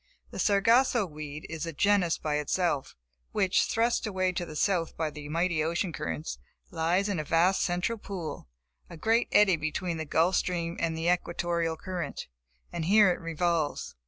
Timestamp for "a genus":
1.67-2.17